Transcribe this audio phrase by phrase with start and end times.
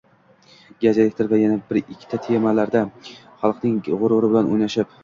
[0.85, 2.85] Gaz, elektr va yana bir-ikki temalarda
[3.45, 4.95] xalqning g‘ururi bilan o‘ynashib